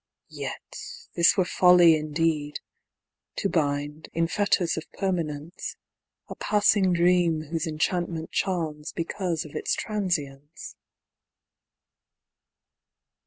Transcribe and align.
Yet, 0.33 0.77
this 1.15 1.37
were 1.37 1.45
folly 1.45 1.95
indeed; 1.95 2.59
to 3.35 3.47
bind, 3.47 4.09
in 4.13 4.25
fetters 4.25 4.75
of 4.75 4.91
permanence, 4.93 5.75
A 6.27 6.33
passing 6.33 6.91
dream 6.91 7.43
whose 7.51 7.67
enchantment 7.67 8.31
charms 8.31 8.91
because 8.93 9.45
of 9.45 9.53
its 9.53 9.75
trancience. 9.75 10.73